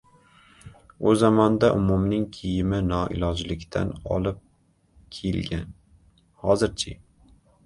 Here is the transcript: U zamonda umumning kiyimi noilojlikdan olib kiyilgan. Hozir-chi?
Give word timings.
U 1.09 1.11
zamonda 1.23 1.67
umumning 1.79 2.25
kiyimi 2.37 2.79
noilojlikdan 2.87 3.93
olib 4.17 4.41
kiyilgan. 5.19 5.71
Hozir-chi? 6.47 6.97